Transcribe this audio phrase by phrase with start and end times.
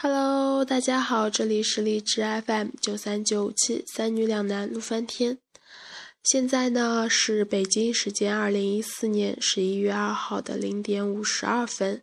[0.00, 5.38] Hello，大家好，这里是荔枝 FM 九三九五七三女两男路翻天。
[6.22, 12.00] 现在呢是北京时间二零一四年十一月二号的零点五十二分。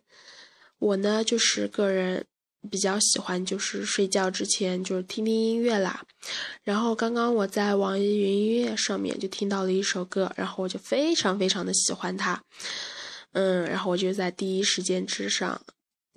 [0.78, 2.26] 我呢就是个人
[2.70, 6.04] 比较喜欢就是睡觉之前就是听听音乐啦。
[6.62, 12.42] 然后刚刚我在网易云音乐上面就听到了一首歌，然后我就非常非常的喜欢它。
[13.32, 15.58] 嗯，然后我就在第一时间之上。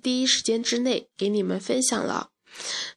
[0.02, 2.30] 第一时间之内给你们分享了，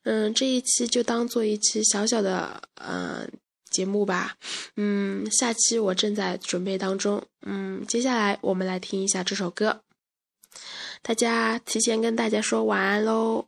[0.03, 3.27] 嗯，这一期就当做一期小小的呃
[3.69, 4.37] 节目吧，
[4.75, 9.81] 嗯，下期我正在准备当中，嗯，接下来我们来听一下这首歌，
[11.01, 13.47] 大家提前跟大家说晚安喽。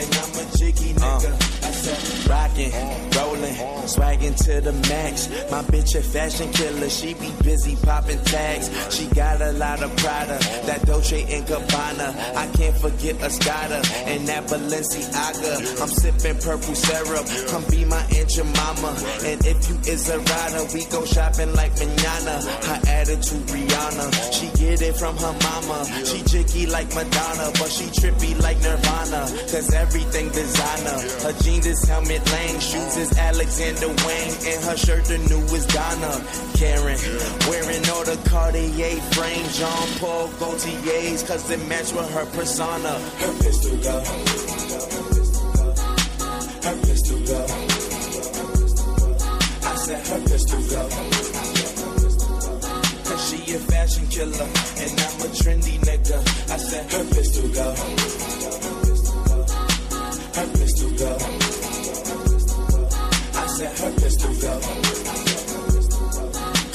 [0.00, 1.30] and I'm a trendy nigga.
[1.30, 1.50] I said her pistol go.
[1.50, 1.60] Her pistol go.
[1.60, 1.60] I said her pistol go.
[1.60, 1.60] Cause she a fashion killer and I'm a jiggy nigga.
[1.60, 2.72] Uh, I said rockin',
[3.16, 3.80] rollin'.
[3.90, 5.28] Swaggin' to the max.
[5.50, 6.88] My bitch a fashion killer.
[6.88, 8.70] She be busy poppin' tags.
[8.94, 10.38] She got a lot of Prada.
[10.66, 12.36] That Dolce and Gabbana.
[12.36, 15.82] I can't forget Escada and that Balenciaga.
[15.82, 17.26] I'm sippin' purple syrup.
[17.50, 18.96] Come be my aunt your mama.
[19.24, 22.36] And if you is a rider, we go shopping like manana.
[22.66, 24.06] Her attitude Rihanna.
[24.32, 25.84] She get it from her mama.
[26.04, 29.22] She jicky like Madonna, but she trippy like Nirvana.
[29.52, 30.98] Cause everything designer.
[31.22, 32.58] Her jeans is Helmut Lang.
[32.60, 33.88] Shoes is Alexander.
[33.88, 36.12] Wang and her shirt the newest Donna
[36.58, 36.98] Karan.
[37.48, 39.58] Wearing all the Cartier frames.
[39.58, 42.92] Jean Paul Gaultier's cause they match with her persona.
[43.22, 43.96] Her pistol go.
[46.66, 47.40] Her pistol go.
[49.70, 50.82] I said her pistol go.
[53.06, 54.48] Cause she a fashion killer.
[54.82, 56.18] And I'm a trendy nigga.
[56.50, 57.99] I said her pistol go
[63.80, 64.30] her pistol.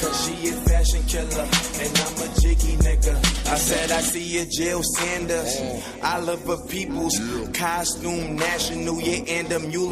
[0.00, 1.48] Cause she a fashion killer,
[1.82, 3.14] and I'm a jiggy nigga.
[3.48, 5.56] I said I see a Jil Sanders.
[6.02, 7.16] I love her people's
[7.54, 9.86] costume national, yeah, and a mule.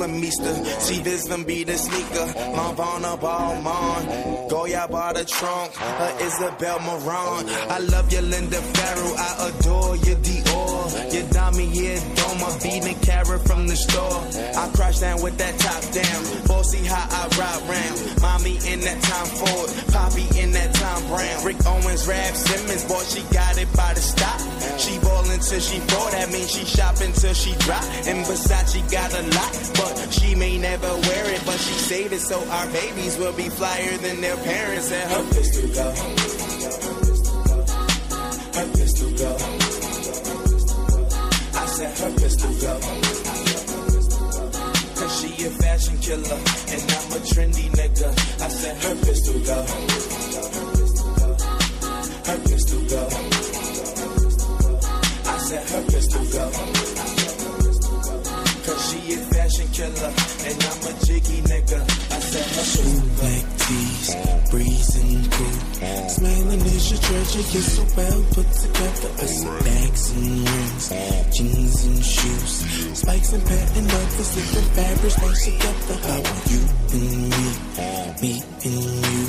[0.81, 2.27] See this them be the sneaker.
[2.57, 4.51] Monvana Balmain.
[4.51, 5.73] Goyard bought a trunk.
[5.81, 7.49] Uh, Isabel Marant.
[7.71, 9.15] I love you, Linda Farrow.
[9.17, 11.15] I adore you, Dior.
[11.15, 12.63] You dummy, yeah, Doma.
[12.63, 14.21] Beating carrot from the store.
[14.57, 16.44] I crash down with that top down.
[16.65, 18.23] Bossy how I ride round.
[18.23, 19.69] Mommy in that Tom Ford.
[19.93, 21.45] Poppy in that Thom Browne.
[21.45, 22.85] Rick Owens, Raf Simons.
[22.85, 24.41] Boy, she got it by the stop.
[24.81, 26.11] She ballin' till she fall.
[26.11, 27.85] That means she shopping till she drop.
[28.09, 31.43] And Versace got a lot, but she may never wear it.
[31.45, 34.91] But she saved it so our babies will be flyer than their parents.
[34.91, 35.89] And her pistol go.
[38.57, 39.37] Her pistol go.
[41.61, 42.84] I said her pistol go.
[46.05, 48.09] Killer and I'm a trendy nigga.
[48.45, 49.59] I said her pistol go.
[52.29, 53.03] Her pistol go.
[55.25, 56.45] I said her pistol go.
[58.65, 60.13] Cause she a fashion killer
[60.49, 62.14] and I'm a jiggy nigga.
[62.35, 62.41] Her.
[63.21, 64.17] Black tees,
[64.51, 66.09] breezing through.
[66.09, 69.11] Smiling is your treasure, you're so well put together.
[69.23, 70.89] I see bags and rings,
[71.31, 72.99] jeans and shoes.
[72.99, 75.97] Spikes and patent leathers, different fabrics mixed together.
[76.03, 77.47] How are you and me,
[78.21, 79.27] me and you?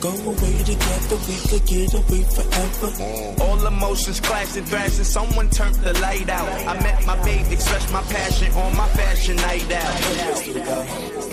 [0.00, 3.44] Go away together, we could get away forever.
[3.44, 6.48] All emotions clashed and thrashed, someone turned the light out.
[6.66, 11.29] I met my babe, expressed my passion on my fashion night out.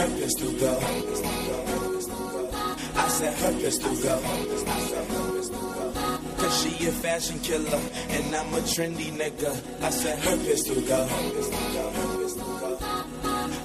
[0.00, 0.78] Her pistol go.
[2.96, 4.16] I said her pistol go.
[6.38, 9.52] Cause she a fashion killer and I'm a trendy nigga.
[9.82, 11.06] I said her pistol go.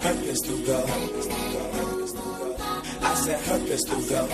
[0.02, 0.86] Her pistol go.
[3.02, 4.28] I said her pistol go.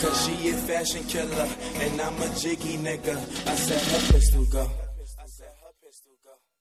[0.00, 1.48] Cause she a fashion killer
[1.82, 3.16] and I'm a jiggy nigga.
[3.46, 4.83] I said her pistol go.